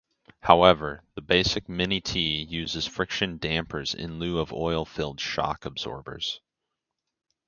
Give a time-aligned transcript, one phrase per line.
[0.39, 2.19] However, the basic Mini-T
[2.49, 6.41] uses friction dampers in lieu of oil-filled shock absorbers.